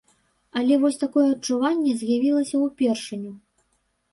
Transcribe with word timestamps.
Але 0.61 0.77
вось 0.85 0.95
такое 1.03 1.25
адчуванне 1.33 1.93
з'явілася 1.99 2.55
ўпершыню. 2.65 3.31